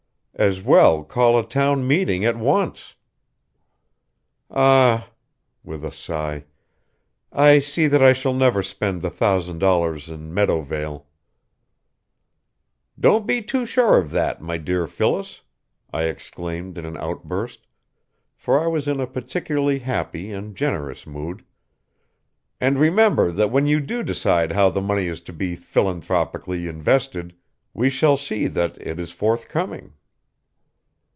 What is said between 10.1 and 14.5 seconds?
Meadowvale." "Don't be too sure of that,